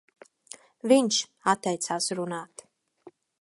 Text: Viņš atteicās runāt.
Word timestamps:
Viņš 0.91 1.19
atteicās 1.53 2.09
runāt. 2.21 2.67